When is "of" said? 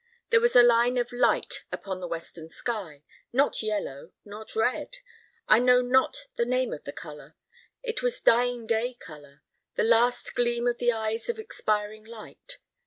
0.97-1.11, 6.73-6.85, 10.65-10.79, 11.29-11.37